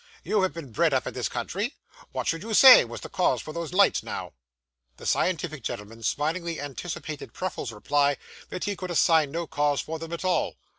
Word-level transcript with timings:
You 0.23 0.41
have 0.41 0.51
been 0.51 0.71
bred 0.71 0.95
up 0.95 1.05
in 1.05 1.13
this 1.13 1.29
country. 1.29 1.75
What 2.11 2.25
should 2.25 2.41
you 2.41 2.55
say 2.55 2.83
was 2.83 3.01
the 3.01 3.07
cause 3.09 3.39
for 3.39 3.53
those 3.53 3.71
lights, 3.71 4.01
now?' 4.01 4.33
The 4.97 5.05
scientific 5.05 5.61
gentleman 5.61 6.01
smilingly 6.01 6.59
anticipated 6.59 7.33
Pruffle's 7.33 7.71
reply 7.71 8.17
that 8.49 8.63
he 8.63 8.75
could 8.75 8.89
assign 8.89 9.29
no 9.29 9.45
cause 9.45 9.79
for 9.79 9.99
them 9.99 10.11
at 10.11 10.25
all. 10.25 10.55